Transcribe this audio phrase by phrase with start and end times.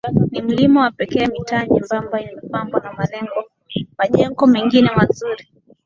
[0.31, 3.07] Ni milima ya pekee mitaa myembamba inapambwa na
[3.97, 5.47] majengo mengine mazuri